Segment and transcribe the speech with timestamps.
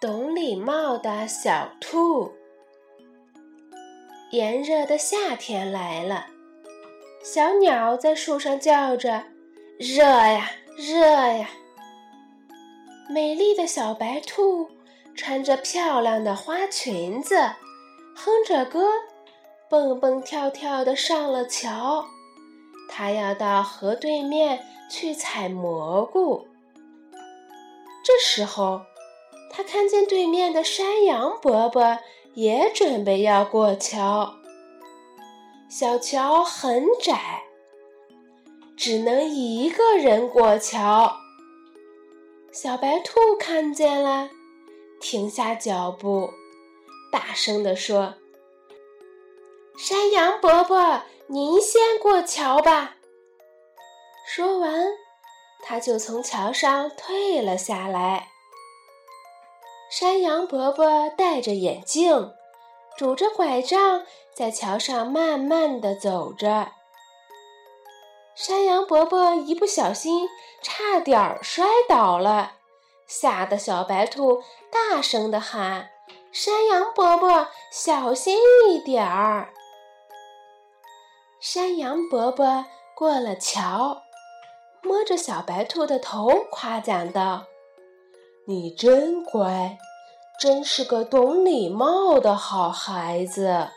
[0.00, 2.32] 懂礼貌的小兔。
[4.30, 6.26] 炎热的夏天来了，
[7.24, 9.24] 小鸟在树上叫着
[9.76, 11.50] ：“热呀，热呀！”
[13.10, 14.70] 美丽的小白兔
[15.16, 17.36] 穿着漂亮的花裙子，
[18.14, 18.86] 哼着歌，
[19.68, 22.06] 蹦蹦跳跳的上了桥。
[22.88, 26.46] 它要到河对面去采蘑菇。
[28.04, 28.80] 这时候，
[29.50, 31.98] 他看见对面的山羊伯伯
[32.34, 34.34] 也准备要过桥。
[35.68, 37.42] 小桥很窄，
[38.76, 41.16] 只能一个人过桥。
[42.50, 44.30] 小白兔看见了，
[45.00, 46.30] 停下脚步，
[47.12, 48.14] 大声地说
[49.76, 52.96] ：“山羊伯伯，您先过桥吧。”
[54.26, 54.86] 说完，
[55.62, 58.28] 他就从桥上退了下来。
[59.90, 62.34] 山羊伯伯戴着眼镜，
[62.98, 66.72] 拄着拐杖，在桥上慢慢地走着。
[68.34, 70.28] 山羊伯伯一不小心，
[70.60, 72.52] 差点儿摔倒了，
[73.06, 75.88] 吓得小白兔大声地喊
[76.30, 79.54] ：“山羊伯伯，小心一点儿！”
[81.40, 84.02] 山羊伯伯过了桥，
[84.82, 87.46] 摸着小白兔的头，夸奖道。
[88.50, 89.76] 你真乖，
[90.40, 93.68] 真是个懂礼貌的好孩子。